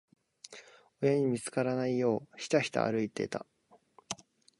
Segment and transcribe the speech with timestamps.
[0.99, 3.45] 親に見つからないよう、ひたひた歩いてた。